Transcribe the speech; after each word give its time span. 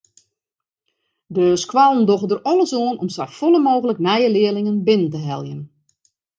De 1.37 1.49
skoallen 1.55 2.05
dogge 2.09 2.27
der 2.31 2.43
alles 2.51 2.71
oan 2.83 2.99
om 3.03 3.09
safolle 3.17 3.59
mooglik 3.67 3.99
nije 4.07 4.29
learlingen 4.37 4.77
binnen 4.87 5.09
te 5.13 5.19
heljen. 5.27 5.61